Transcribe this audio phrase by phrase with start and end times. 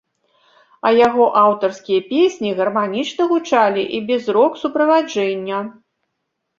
[0.87, 5.59] А яго аўтарскія песні гарманічна гучалі і без рок-суправаджэння.